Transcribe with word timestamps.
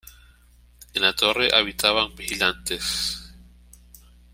En 0.95 1.03
la 1.03 1.13
torre 1.15 1.53
habitaban 1.55 2.15
vigilantes. 2.15 3.21